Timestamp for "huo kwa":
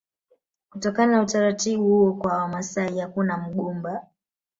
1.83-2.37